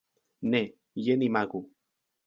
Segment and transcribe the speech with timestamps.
[0.53, 0.61] Ne,
[1.09, 1.65] jen imagu!